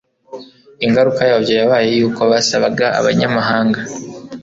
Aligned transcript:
Ingaruka 0.85 1.21
yabyo 1.31 1.53
yabaye 1.59 1.85
iy’uko 1.93 2.21
basabaga 2.31 2.85
Abanyamahanga 2.99 3.79